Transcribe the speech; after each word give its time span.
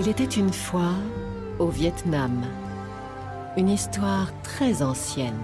Il 0.00 0.06
était 0.06 0.22
une 0.22 0.52
fois 0.52 0.94
au 1.58 1.66
Vietnam, 1.66 2.44
une 3.56 3.68
histoire 3.68 4.30
très 4.44 4.80
ancienne. 4.80 5.34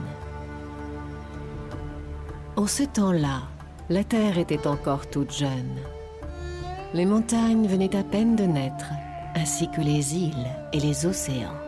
En 2.55 2.69
ce 2.69 2.85
temps-là, 2.85 3.49
la 3.91 4.05
Terre 4.05 4.39
était 4.39 4.69
encore 4.69 5.11
toute 5.11 5.35
jeune. 5.35 5.75
Les 6.93 7.05
montagnes 7.05 7.67
venaient 7.67 7.97
à 7.97 8.05
peine 8.05 8.37
de 8.37 8.45
naître, 8.45 8.93
ainsi 9.35 9.69
que 9.73 9.81
les 9.81 10.15
îles 10.15 10.47
et 10.73 10.79
les 10.79 11.05
océans. 11.05 11.59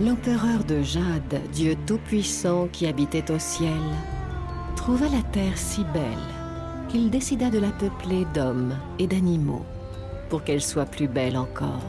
L'empereur 0.00 0.64
de 0.66 0.82
Jade, 0.82 1.40
dieu 1.52 1.76
tout-puissant 1.86 2.66
qui 2.72 2.88
habitait 2.88 3.30
au 3.30 3.38
ciel, 3.38 3.70
trouva 4.88 5.10
la 5.10 5.22
terre 5.32 5.58
si 5.58 5.84
belle 5.92 6.02
qu'il 6.88 7.10
décida 7.10 7.50
de 7.50 7.58
la 7.58 7.68
peupler 7.72 8.26
d'hommes 8.32 8.74
et 8.98 9.06
d'animaux 9.06 9.66
pour 10.30 10.42
qu'elle 10.42 10.62
soit 10.62 10.86
plus 10.86 11.08
belle 11.08 11.36
encore. 11.36 11.82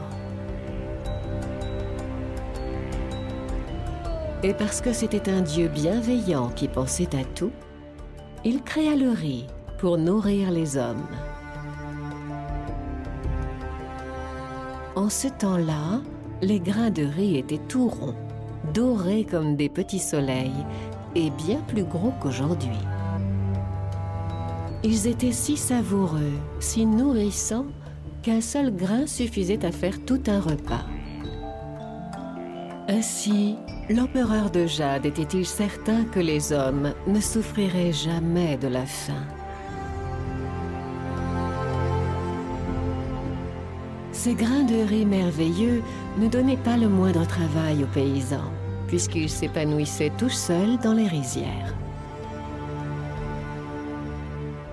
Et 4.42 4.52
parce 4.52 4.82
que 4.82 4.92
c'était 4.92 5.30
un 5.30 5.40
Dieu 5.40 5.68
bienveillant 5.68 6.50
qui 6.50 6.68
pensait 6.68 7.16
à 7.16 7.24
tout, 7.24 7.52
il 8.44 8.62
créa 8.62 8.94
le 8.96 9.08
riz 9.08 9.46
pour 9.78 9.96
nourrir 9.96 10.50
les 10.50 10.76
hommes. 10.76 11.08
En 14.94 15.08
ce 15.08 15.28
temps-là, 15.28 16.02
les 16.42 16.60
grains 16.60 16.90
de 16.90 17.04
riz 17.04 17.38
étaient 17.38 17.66
tout 17.66 17.88
ronds, 17.88 18.14
dorés 18.74 19.24
comme 19.24 19.56
des 19.56 19.70
petits 19.70 20.00
soleils 20.00 20.66
et 21.14 21.30
bien 21.30 21.60
plus 21.66 21.84
gros 21.84 22.12
qu'aujourd'hui. 22.20 22.78
Ils 24.82 25.06
étaient 25.06 25.32
si 25.32 25.56
savoureux, 25.56 26.32
si 26.58 26.86
nourrissants, 26.86 27.66
qu'un 28.22 28.40
seul 28.40 28.74
grain 28.74 29.06
suffisait 29.06 29.64
à 29.64 29.72
faire 29.72 30.04
tout 30.04 30.22
un 30.26 30.40
repas. 30.40 30.84
Ainsi, 32.88 33.56
l'empereur 33.88 34.50
de 34.50 34.66
Jade 34.66 35.06
était-il 35.06 35.46
certain 35.46 36.04
que 36.04 36.20
les 36.20 36.52
hommes 36.52 36.92
ne 37.06 37.20
souffriraient 37.20 37.92
jamais 37.92 38.56
de 38.56 38.68
la 38.68 38.86
faim 38.86 39.24
Ces 44.12 44.34
grains 44.34 44.64
de 44.64 44.86
riz 44.86 45.06
merveilleux 45.06 45.82
ne 46.18 46.28
donnaient 46.28 46.56
pas 46.56 46.76
le 46.76 46.88
moindre 46.88 47.26
travail 47.26 47.84
aux 47.84 47.94
paysans 47.94 48.52
puisqu'ils 48.90 49.30
s'épanouissaient 49.30 50.10
tout 50.18 50.28
seuls 50.28 50.76
dans 50.82 50.94
les 50.94 51.06
rizières. 51.06 51.76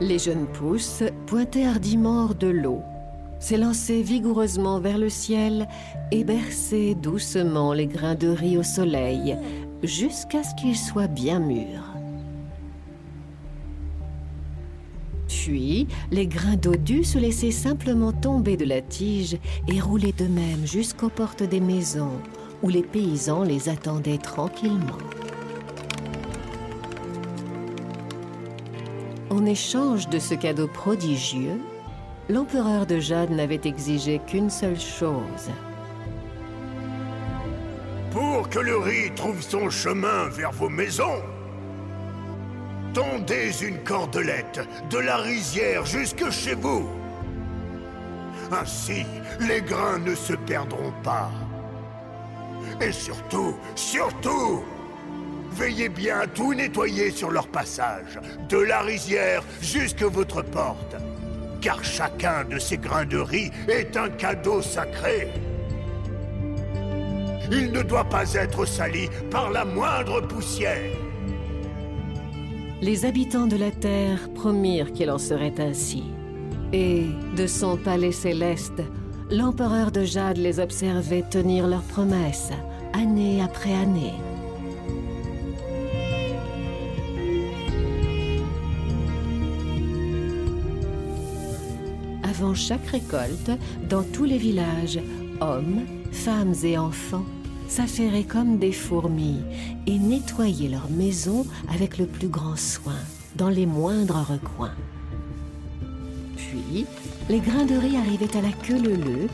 Les 0.02 0.18
jeunes 0.18 0.48
pousses 0.48 1.04
pointaient 1.28 1.68
hardiment 1.68 2.24
hors 2.24 2.34
de 2.34 2.48
l'eau, 2.48 2.82
s'élançaient 3.40 4.02
vigoureusement 4.02 4.80
vers 4.80 4.98
le 4.98 5.10
ciel 5.10 5.68
et 6.12 6.24
berçaient 6.24 6.96
doucement 6.96 7.74
les 7.74 7.86
grains 7.86 8.16
de 8.16 8.28
riz 8.28 8.58
au 8.58 8.64
soleil 8.64 9.38
jusqu'à 9.84 10.42
ce 10.42 10.56
qu'ils 10.56 10.76
soient 10.76 11.06
bien 11.06 11.40
mûrs. 11.40 11.94
Puis, 15.28 15.88
les 16.10 16.26
grains 16.26 16.56
d'eau 16.56 16.74
se 17.04 17.20
laissaient 17.20 17.52
simplement 17.52 18.14
tomber 18.14 18.58
de 18.58 18.66
la 18.66 18.82
tige 18.82 19.38
et 19.68 19.80
rouler 19.80 20.12
d'eux-mêmes 20.12 20.66
jusqu'aux 20.66 21.10
portes 21.10 21.44
des 21.44 21.60
maisons, 21.60 22.20
où 22.64 22.70
les 22.70 22.84
paysans 22.84 23.44
les 23.44 23.70
attendaient 23.70 24.18
tranquillement. 24.18 24.98
En 29.30 29.46
échange 29.46 30.10
de 30.10 30.20
ce 30.20 30.34
cadeau 30.34 30.68
prodigieux, 30.68 31.60
l'empereur 32.30 32.86
de 32.86 33.00
Jade 33.00 33.32
n'avait 33.32 33.62
exigé 33.66 34.20
qu'une 34.26 34.50
seule 34.50 34.80
chose. 34.80 35.52
Pour 38.12 38.50
que 38.50 38.60
le 38.60 38.78
riz 38.78 39.12
trouve 39.16 39.42
son 39.42 39.70
chemin 39.70 40.28
vers 40.30 40.52
vos 40.52 40.70
maisons, 40.70 41.22
tendez 42.94 43.52
une 43.64 43.78
cordelette 43.84 44.68
de 44.90 44.98
la 44.98 45.18
rizière 45.18 45.86
jusque 45.86 46.30
chez 46.32 46.56
vous. 46.56 46.88
Ainsi, 48.52 49.06
les 49.42 49.62
grains 49.62 50.00
ne 50.00 50.16
se 50.16 50.34
perdront 50.34 50.94
pas. 51.04 51.30
Et 52.80 52.92
surtout, 52.92 53.56
surtout, 53.76 54.64
veillez 55.52 55.90
bien 55.90 56.20
à 56.20 56.28
tout 56.28 56.54
nettoyer 56.54 57.12
sur 57.12 57.32
leur 57.32 57.48
passage, 57.48 58.20
de 58.50 58.58
la 58.58 58.82
rizière 58.82 59.44
jusque 59.62 60.04
votre 60.04 60.44
porte. 60.44 60.96
Car 61.62 61.84
chacun 61.84 62.44
de 62.44 62.60
ces 62.60 62.78
grains 62.78 63.06
de 63.06 63.18
riz 63.18 63.52
est 63.68 63.98
un 63.98 64.10
cadeau 64.10 64.62
sacré. 64.62 65.30
Il 67.52 67.72
ne 67.72 67.82
doit 67.82 68.04
pas 68.04 68.34
être 68.34 68.66
sali 68.66 69.10
par 69.32 69.50
la 69.50 69.66
moindre 69.66 70.22
poussière. 70.22 70.92
Les 72.82 73.06
habitants 73.06 73.48
de 73.48 73.58
la 73.58 73.72
Terre 73.72 74.30
promirent 74.36 74.94
qu'il 74.94 75.10
en 75.10 75.18
serait 75.18 75.60
ainsi. 75.60 76.04
Et, 76.74 77.06
de 77.36 77.48
son 77.48 77.78
palais 77.78 78.12
céleste, 78.12 78.84
l'empereur 79.30 79.92
de 79.92 80.04
Jade 80.04 80.38
les 80.38 80.60
observait 80.60 81.24
tenir 81.30 81.68
leurs 81.68 81.82
promesses, 81.82 82.52
année 82.94 83.42
après 83.42 83.74
année. 83.74 84.14
Avant 92.24 92.54
chaque 92.54 92.86
récolte, 92.88 93.52
dans 93.90 94.04
tous 94.04 94.26
les 94.26 94.38
villages, 94.38 95.00
hommes, 95.42 95.82
femmes 96.12 96.54
et 96.64 96.78
enfants 96.78 97.26
s'affairaient 97.68 98.24
comme 98.24 98.60
des 98.60 98.72
fourmis 98.72 99.42
et 99.88 100.00
nettoyaient 100.00 100.70
leurs 100.70 100.90
maisons 100.90 101.46
avec 101.74 101.98
le 101.98 102.06
plus 102.06 102.30
grand 102.30 102.56
soin, 102.56 102.96
dans 103.36 103.50
les 103.50 103.66
moindres 103.66 104.26
recoins. 104.30 104.76
Puis, 106.50 106.86
les 107.30 107.40
grains 107.40 107.66
de 107.66 107.76
riz 107.76 107.98
arrivaient 107.98 108.38
à 108.38 108.42
la 108.42 108.52
queue 108.52 108.82
leu 108.82 109.28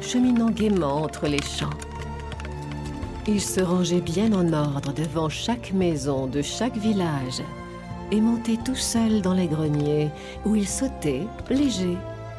cheminant 0.00 0.50
gaiement 0.50 1.02
entre 1.02 1.26
les 1.26 1.42
champs. 1.42 1.76
Ils 3.26 3.40
se 3.40 3.60
rangeaient 3.60 4.00
bien 4.00 4.32
en 4.32 4.52
ordre 4.52 4.92
devant 4.92 5.28
chaque 5.28 5.72
maison 5.72 6.26
de 6.26 6.42
chaque 6.42 6.76
village 6.76 7.42
et 8.12 8.20
montaient 8.20 8.58
tout 8.64 8.76
seuls 8.76 9.20
dans 9.20 9.34
les 9.34 9.46
greniers 9.46 10.10
où 10.44 10.56
ils 10.56 10.68
sautaient, 10.68 11.26
légers, 11.48 11.98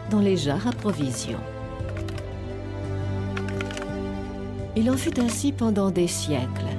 dans 0.09 0.19
les 0.19 0.37
jarres 0.37 0.67
à 0.67 0.71
provisions. 0.71 1.39
Il 4.75 4.89
en 4.89 4.97
fut 4.97 5.19
ainsi 5.19 5.51
pendant 5.51 5.91
des 5.91 6.07
siècles. 6.07 6.71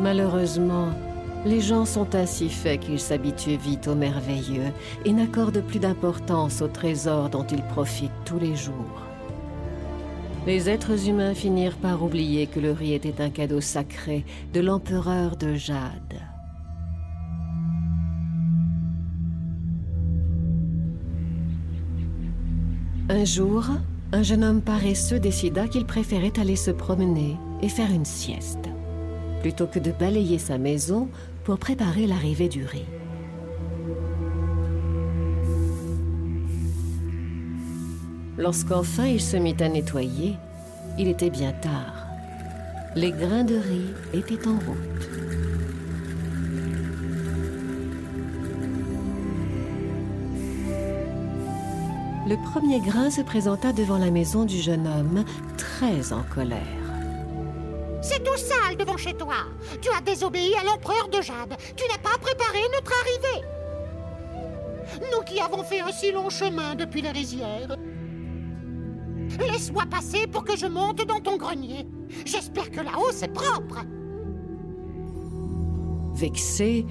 Malheureusement, 0.00 0.88
les 1.44 1.60
gens 1.60 1.84
sont 1.84 2.14
ainsi 2.14 2.48
faits 2.48 2.80
qu'ils 2.80 3.00
s'habituent 3.00 3.56
vite 3.56 3.88
au 3.88 3.94
merveilleux 3.94 4.72
et 5.04 5.12
n'accordent 5.12 5.62
plus 5.62 5.78
d'importance 5.78 6.62
aux 6.62 6.68
trésors 6.68 7.28
dont 7.30 7.46
ils 7.46 7.62
profitent 7.62 8.10
tous 8.24 8.38
les 8.38 8.56
jours. 8.56 9.02
Les 10.46 10.70
êtres 10.70 11.08
humains 11.08 11.34
finirent 11.34 11.76
par 11.76 12.04
oublier 12.04 12.46
que 12.46 12.60
le 12.60 12.70
riz 12.70 12.94
était 12.94 13.20
un 13.20 13.30
cadeau 13.30 13.60
sacré 13.60 14.24
de 14.54 14.60
l'empereur 14.60 15.36
de 15.36 15.54
Jade. 15.54 16.20
Un 23.08 23.24
jour, 23.24 23.66
un 24.12 24.22
jeune 24.22 24.44
homme 24.44 24.62
paresseux 24.62 25.18
décida 25.18 25.68
qu'il 25.68 25.84
préférait 25.84 26.38
aller 26.40 26.56
se 26.56 26.70
promener 26.70 27.36
et 27.62 27.68
faire 27.68 27.90
une 27.90 28.04
sieste, 28.04 28.68
plutôt 29.40 29.66
que 29.66 29.78
de 29.78 29.92
balayer 29.92 30.38
sa 30.38 30.58
maison 30.58 31.08
pour 31.44 31.58
préparer 31.58 32.06
l'arrivée 32.06 32.48
du 32.48 32.64
riz. 32.64 32.86
Lorsqu'enfin 38.38 39.06
il 39.06 39.20
se 39.20 39.36
mit 39.36 39.56
à 39.60 39.68
nettoyer, 39.68 40.34
Il 40.98 41.08
était 41.08 41.30
bien 41.30 41.52
tard. 41.52 42.06
Les 42.94 43.10
grains 43.10 43.44
de 43.44 43.56
riz 43.56 43.92
étaient 44.14 44.48
en 44.48 44.52
route. 44.52 45.10
Le 52.26 52.36
premier 52.50 52.80
grain 52.80 53.10
se 53.10 53.20
présenta 53.20 53.72
devant 53.72 53.98
la 53.98 54.10
maison 54.10 54.44
du 54.46 54.56
jeune 54.56 54.86
homme, 54.86 55.22
très 55.58 56.12
en 56.14 56.22
colère. 56.34 56.75
C'est 58.08 58.22
tout 58.22 58.36
sale 58.36 58.76
devant 58.76 58.96
chez 58.96 59.14
toi. 59.14 59.34
Tu 59.82 59.88
as 59.90 60.00
désobéi 60.00 60.54
à 60.54 60.62
l'empereur 60.62 61.08
de 61.08 61.20
Jade. 61.20 61.56
Tu 61.76 61.82
n'as 61.90 61.98
pas 61.98 62.16
préparé 62.18 62.60
notre 62.72 62.92
arrivée. 63.02 63.44
Nous 65.10 65.24
qui 65.24 65.40
avons 65.40 65.64
fait 65.64 65.80
un 65.80 65.90
si 65.90 66.12
long 66.12 66.30
chemin 66.30 66.76
depuis 66.76 67.02
les 67.02 67.10
rizières. 67.10 67.76
Laisse-moi 69.40 69.82
passer 69.90 70.28
pour 70.28 70.44
que 70.44 70.56
je 70.56 70.66
monte 70.66 71.04
dans 71.04 71.18
ton 71.18 71.36
grenier. 71.36 71.88
J'espère 72.24 72.70
que 72.70 72.80
là-haut 72.80 73.10
c'est 73.10 73.32
propre. 73.32 73.84
Vexé, 76.14 76.86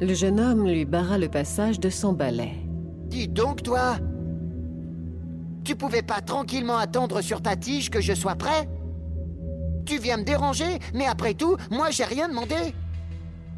le 0.00 0.12
jeune 0.12 0.40
homme 0.40 0.66
lui 0.66 0.84
barra 0.84 1.18
le 1.18 1.28
passage 1.28 1.78
de 1.78 1.88
son 1.88 2.12
balai. 2.12 2.52
Dis 3.04 3.28
donc, 3.28 3.62
toi 3.62 3.98
Tu 5.62 5.76
pouvais 5.76 6.02
pas 6.02 6.20
tranquillement 6.20 6.78
attendre 6.78 7.20
sur 7.20 7.40
ta 7.40 7.54
tige 7.54 7.90
que 7.90 8.00
je 8.00 8.12
sois 8.12 8.34
prêt? 8.34 8.68
Tu 9.86 9.98
viens 9.98 10.16
me 10.16 10.24
déranger, 10.24 10.80
mais 10.92 11.06
après 11.06 11.34
tout, 11.34 11.56
moi 11.70 11.90
j'ai 11.90 12.04
rien 12.04 12.28
demandé. 12.28 12.74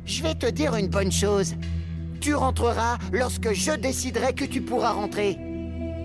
Je 0.04 0.22
vais 0.22 0.34
te 0.34 0.46
dire 0.46 0.76
une 0.76 0.88
bonne 0.88 1.10
chose. 1.10 1.54
Tu 2.20 2.34
rentreras 2.34 2.98
lorsque 3.12 3.52
je 3.54 3.72
déciderai 3.72 4.34
que 4.34 4.44
tu 4.44 4.60
pourras 4.60 4.92
rentrer. 4.92 5.38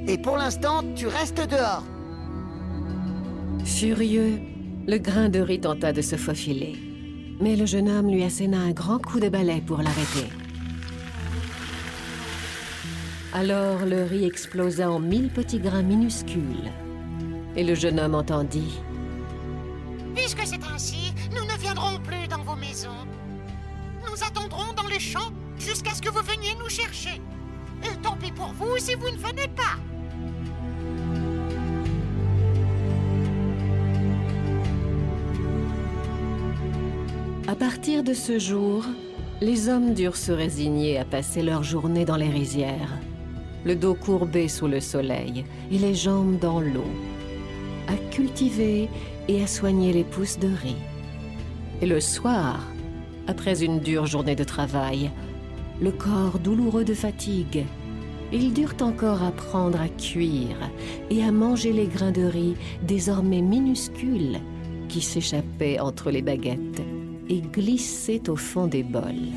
Et 0.08 0.18
pour 0.18 0.38
l'instant, 0.38 0.81
tu 0.96 1.08
restes 1.08 1.46
dehors. 1.50 1.84
Furieux, 3.66 4.40
le 4.88 4.98
grain 4.98 5.28
de 5.28 5.40
riz 5.40 5.60
tenta 5.60 5.92
de 5.92 6.02
se 6.02 6.16
faufiler. 6.16 6.78
Mais 7.42 7.58
le 7.58 7.66
jeune 7.66 7.90
homme 7.90 8.10
lui 8.10 8.24
asséna 8.24 8.60
un 8.60 8.72
grand 8.72 9.00
coup 9.00 9.19
de 9.19 9.28
balai 9.28 9.62
pour 9.66 9.78
l'arrêter. 9.78 10.30
Alors 13.34 13.86
le 13.86 14.04
riz 14.04 14.26
explosa 14.26 14.90
en 14.90 15.00
mille 15.00 15.30
petits 15.30 15.60
grains 15.60 15.84
minuscules. 15.84 16.72
Et 17.58 17.64
le 17.64 17.76
jeune 17.76 18.00
homme 18.00 18.16
entendit 18.16 18.80
jusqu'à 25.57 25.94
ce 25.94 26.01
que 26.01 26.10
vous 26.10 26.22
veniez 26.22 26.56
nous 26.60 26.69
chercher. 26.69 27.22
Et 27.84 27.95
tant 28.01 28.16
pis 28.16 28.31
pour 28.31 28.54
vous 28.54 28.78
si 28.78 28.94
vous 28.95 29.10
ne 29.10 29.18
venez 29.18 29.48
pas. 29.48 29.80
À 37.48 37.56
partir 37.56 38.04
de 38.04 38.13
ce 38.13 38.40
jour, 38.40 38.86
les 39.42 39.68
hommes 39.68 39.94
durent 39.94 40.16
se 40.16 40.31
résigner 40.31 40.98
à 40.98 41.06
passer 41.06 41.42
leur 41.42 41.63
journée 41.63 42.06
dans 42.06 42.16
les 42.16 42.30
rizières, 42.30 43.00
le 43.66 43.75
dos 43.75 43.95
courbé 43.95 44.48
sous 44.48 44.68
le 44.68 44.80
soleil 44.80 45.44
et 45.72 45.78
les 45.78 45.95
jambes 45.95 46.40
dans 46.40 46.62
l'eau, 46.62 46.86
à 47.88 47.95
cultiver 48.12 48.90
et 49.28 49.44
à 49.44 49.48
soigner 49.48 49.92
les 49.92 50.04
pousses 50.04 50.40
de 50.40 50.48
riz. 50.48 50.78
Et 51.81 51.86
le 51.86 52.00
soir, 52.00 52.60
après 53.28 53.64
une 53.64 53.80
dure 53.80 54.06
journée 54.06 54.36
de 54.36 54.44
travail, 54.44 55.12
le 55.81 55.92
corps 55.92 56.40
douloureux 56.40 56.84
de 56.84 56.94
fatigue, 56.94 57.66
ils 58.31 58.54
durent 58.54 58.75
encore 58.81 59.24
apprendre 59.24 59.80
à 59.80 59.88
cuire 59.90 60.58
et 61.10 61.24
à 61.24 61.31
manger 61.31 61.72
les 61.72 61.88
grains 61.88 62.12
de 62.12 62.24
riz 62.24 62.56
désormais 62.81 63.42
minuscules 63.42 64.40
qui 64.90 65.02
s'échappaient 65.02 65.80
entre 65.80 66.12
les 66.12 66.22
baguettes 66.22 66.81
et 67.30 67.42
glissaient 67.42 68.30
au 68.30 68.36
fond 68.36 68.68
des 68.68 68.84
bols. 68.84 69.34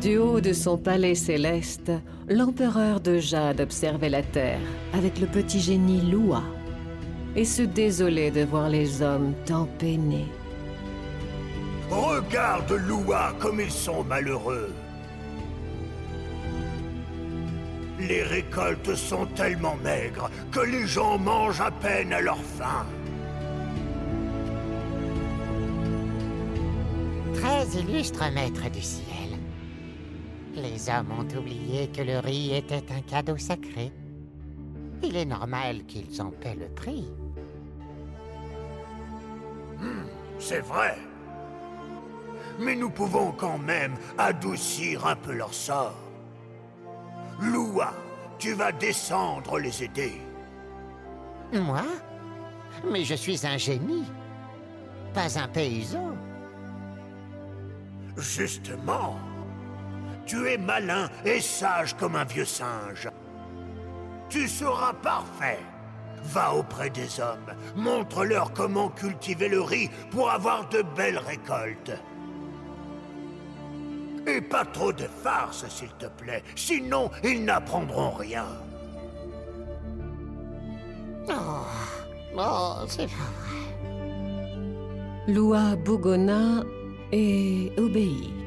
Du 0.00 0.16
haut 0.16 0.40
de 0.40 0.52
son 0.52 0.78
palais 0.78 1.14
céleste, 1.14 1.92
l'empereur 2.28 3.00
de 3.00 3.18
Jade 3.18 3.60
observait 3.60 4.10
la 4.10 4.22
terre 4.22 4.60
avec 4.92 5.18
le 5.18 5.26
petit 5.26 5.60
génie 5.60 6.00
Lua 6.00 6.42
et 7.36 7.44
se 7.44 7.62
désolait 7.62 8.30
de 8.30 8.44
voir 8.44 8.68
les 8.68 9.02
hommes 9.02 9.34
tant 9.46 9.66
peinés. 9.78 10.28
Regarde 11.90 12.72
Loua 12.72 13.34
comme 13.38 13.60
ils 13.60 13.70
sont 13.70 14.04
malheureux. 14.04 14.72
Les 17.98 18.22
récoltes 18.22 18.94
sont 18.94 19.26
tellement 19.34 19.76
maigres 19.82 20.30
que 20.52 20.60
les 20.60 20.86
gens 20.86 21.18
mangent 21.18 21.60
à 21.60 21.70
peine 21.70 22.12
à 22.12 22.20
leur 22.20 22.38
faim. 22.38 22.86
Très 27.34 27.80
illustre 27.80 28.24
maître 28.32 28.70
du 28.70 28.82
ciel. 28.82 29.27
Les 30.62 30.88
hommes 30.88 31.12
ont 31.12 31.38
oublié 31.38 31.88
que 31.88 32.02
le 32.02 32.18
riz 32.18 32.56
était 32.56 32.84
un 32.92 33.00
cadeau 33.02 33.36
sacré. 33.36 33.92
Il 35.02 35.16
est 35.16 35.24
normal 35.24 35.84
qu'ils 35.86 36.20
en 36.20 36.30
paient 36.30 36.56
le 36.56 36.68
prix. 36.68 37.08
C'est 40.38 40.60
vrai. 40.60 40.98
Mais 42.58 42.74
nous 42.74 42.90
pouvons 42.90 43.32
quand 43.32 43.58
même 43.58 43.94
adoucir 44.16 45.06
un 45.06 45.14
peu 45.16 45.32
leur 45.32 45.54
sort. 45.54 45.94
Loua, 47.40 47.92
tu 48.38 48.54
vas 48.54 48.72
descendre 48.72 49.58
les 49.58 49.84
aider. 49.84 50.20
Moi? 51.52 51.84
Mais 52.90 53.04
je 53.04 53.14
suis 53.14 53.46
un 53.46 53.56
génie. 53.56 54.06
Pas 55.14 55.38
un 55.38 55.48
paysan. 55.48 56.16
Justement, 58.16 59.16
tu 60.28 60.46
es 60.48 60.58
malin 60.58 61.08
et 61.24 61.40
sage 61.40 61.96
comme 61.96 62.14
un 62.14 62.24
vieux 62.24 62.44
singe. 62.44 63.08
Tu 64.28 64.46
seras 64.46 64.92
parfait. 64.92 65.58
Va 66.22 66.54
auprès 66.54 66.90
des 66.90 67.20
hommes, 67.20 67.54
montre-leur 67.76 68.52
comment 68.52 68.88
cultiver 68.90 69.48
le 69.48 69.62
riz 69.62 69.88
pour 70.10 70.30
avoir 70.30 70.68
de 70.68 70.82
belles 70.94 71.18
récoltes. 71.18 71.92
Et 74.26 74.40
pas 74.40 74.64
trop 74.64 74.92
de 74.92 75.06
farce, 75.22 75.66
s'il 75.68 75.92
te 75.92 76.06
plaît, 76.06 76.42
sinon 76.54 77.10
ils 77.24 77.44
n'apprendront 77.44 78.10
rien. 78.10 78.46
Oh, 81.30 82.74
c'est 82.88 83.06
pas 83.06 83.30
vrai. 83.38 83.72
Lua 85.28 85.76
bougonna 85.76 86.62
et 87.12 87.72
obéit. 87.78 88.37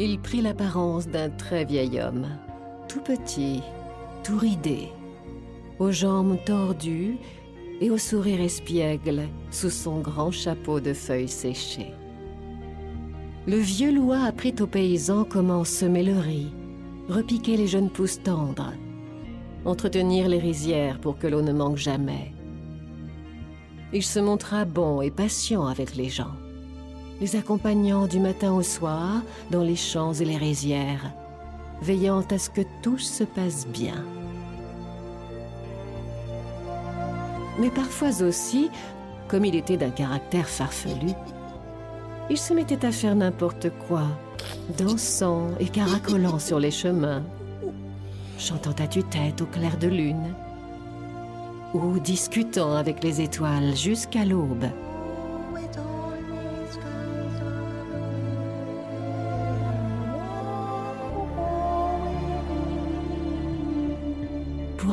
Il 0.00 0.20
prit 0.20 0.42
l'apparence 0.42 1.08
d'un 1.08 1.28
très 1.28 1.64
vieil 1.64 2.00
homme, 2.00 2.28
tout 2.88 3.00
petit, 3.00 3.62
tout 4.22 4.38
ridé, 4.38 4.90
aux 5.80 5.90
jambes 5.90 6.38
tordues 6.46 7.18
et 7.80 7.90
au 7.90 7.98
sourire 7.98 8.40
espiègle 8.40 9.22
sous 9.50 9.70
son 9.70 9.98
grand 9.98 10.30
chapeau 10.30 10.78
de 10.78 10.92
feuilles 10.92 11.26
séchées. 11.28 11.92
Le 13.48 13.56
vieux 13.56 13.92
Loua 13.92 14.22
apprit 14.22 14.54
aux 14.60 14.68
paysans 14.68 15.24
comment 15.24 15.64
semer 15.64 16.04
le 16.04 16.16
riz, 16.16 16.52
repiquer 17.08 17.56
les 17.56 17.66
jeunes 17.66 17.90
pousses 17.90 18.22
tendres, 18.22 18.74
entretenir 19.64 20.28
les 20.28 20.38
rizières 20.38 21.00
pour 21.00 21.18
que 21.18 21.26
l'eau 21.26 21.42
ne 21.42 21.52
manque 21.52 21.76
jamais. 21.76 22.32
Il 23.92 24.04
se 24.04 24.20
montra 24.20 24.64
bon 24.64 25.00
et 25.00 25.10
patient 25.10 25.66
avec 25.66 25.96
les 25.96 26.08
gens, 26.08 26.36
les 27.20 27.36
accompagnant 27.36 28.06
du 28.06 28.20
matin 28.20 28.52
au 28.52 28.62
soir 28.62 29.22
dans 29.50 29.62
les 29.62 29.76
champs 29.76 30.12
et 30.12 30.24
les 30.24 30.36
rizières, 30.36 31.12
veillant 31.82 32.22
à 32.30 32.38
ce 32.38 32.50
que 32.50 32.62
tout 32.82 32.98
se 32.98 33.24
passe 33.24 33.66
bien. 33.66 34.04
Mais 37.58 37.70
parfois 37.70 38.22
aussi, 38.22 38.70
comme 39.26 39.44
il 39.44 39.56
était 39.56 39.76
d'un 39.76 39.90
caractère 39.90 40.48
farfelu, 40.48 41.12
il 42.30 42.38
se 42.38 42.54
mettait 42.54 42.84
à 42.84 42.92
faire 42.92 43.16
n'importe 43.16 43.70
quoi, 43.88 44.04
dansant 44.78 45.48
et 45.58 45.66
caracolant 45.66 46.38
sur 46.38 46.60
les 46.60 46.70
chemins, 46.70 47.22
chantant 48.38 48.74
à 48.78 48.86
tue-tête 48.86 49.40
au 49.42 49.46
clair 49.46 49.76
de 49.78 49.88
lune, 49.88 50.34
ou 51.74 51.98
discutant 51.98 52.74
avec 52.74 53.02
les 53.02 53.20
étoiles 53.20 53.76
jusqu'à 53.76 54.24
l'aube. 54.24 54.66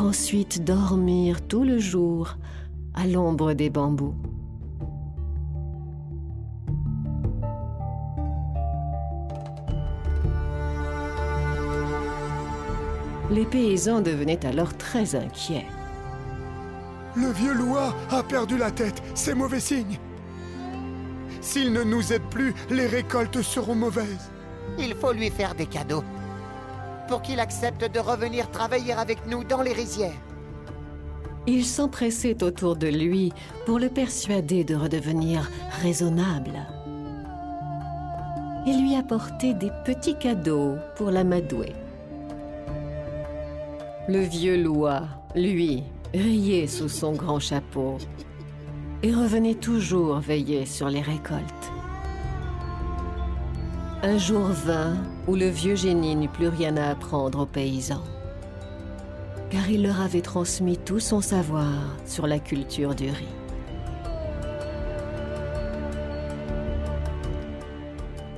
Ensuite 0.06 0.64
dormir 0.64 1.42
tout 1.48 1.64
le 1.64 1.80
jour 1.80 2.38
à 2.94 3.08
l'ombre 3.08 3.54
des 3.54 3.72
bambous. 3.72 4.14
Les 13.32 13.46
paysans 13.46 14.02
devenaient 14.02 14.46
alors 14.46 14.78
très 14.78 15.16
inquiets. 15.16 15.66
Le 17.16 17.32
vieux 17.32 17.54
Loa 17.54 17.94
a 18.12 18.22
perdu 18.22 18.58
la 18.58 18.70
tête, 18.70 19.02
c'est 19.16 19.34
mauvais 19.34 19.60
signe. 19.60 19.98
S'il 21.42 21.74
ne 21.74 21.84
nous 21.84 22.14
aide 22.14 22.30
plus, 22.30 22.54
les 22.70 22.86
récoltes 22.86 23.42
seront 23.42 23.76
mauvaises. 23.76 24.30
Il 24.78 24.94
faut 24.94 25.14
lui 25.14 25.32
faire 25.32 25.56
des 25.56 25.66
cadeaux. 25.66 26.04
Pour 27.08 27.22
qu'il 27.22 27.40
accepte 27.40 27.92
de 27.92 28.00
revenir 28.00 28.50
travailler 28.50 28.94
avec 28.94 29.28
nous 29.28 29.44
dans 29.44 29.62
les 29.62 29.74
rizières. 29.74 30.12
Ils 31.48 31.66
s'empressaient 31.66 32.44
autour 32.44 32.76
de 32.76 32.88
lui 32.88 33.32
pour 33.66 33.78
le 33.78 33.90
persuader 33.90 34.64
de 34.64 34.76
redevenir 34.76 35.52
raisonnable. 35.84 36.66
Et 38.66 38.74
lui 38.74 38.96
apporter 38.96 39.54
des 39.54 39.70
petits 39.86 40.18
cadeaux 40.18 40.76
pour 40.96 41.12
l'amadouer. 41.12 41.74
Le 44.08 44.20
vieux 44.20 44.62
Loa, 44.62 45.04
lui, 45.36 45.84
riait 46.16 46.68
sous 46.68 46.90
son 46.90 47.14
grand 47.14 47.40
chapeau 47.40 47.98
et 49.04 49.14
revenait 49.14 49.56
toujours 49.56 50.18
veiller 50.18 50.66
sur 50.66 50.90
les 50.90 51.02
récoltes. 51.02 51.75
Un 54.08 54.20
jour 54.20 54.50
vint 54.50 54.98
où 55.28 55.34
le 55.34 55.48
vieux 55.48 55.74
génie 55.74 56.16
n'eut 56.16 56.30
plus 56.30 56.48
rien 56.48 56.78
à 56.78 56.92
apprendre 56.92 57.40
aux 57.40 57.46
paysans, 57.48 58.04
car 59.50 59.68
il 59.68 59.82
leur 59.82 60.00
avait 60.00 60.22
transmis 60.22 60.78
tout 60.78 61.00
son 61.00 61.22
savoir 61.22 61.74
sur 62.06 62.28
la 62.28 62.38
culture 62.38 62.94
du 62.94 63.10
riz. 63.10 63.26